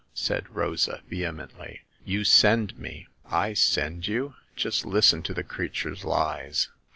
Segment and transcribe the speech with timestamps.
[0.15, 4.33] "said Rosa, vehemently; you send me." I send you!
[4.55, 6.69] Just listen to the creature's lies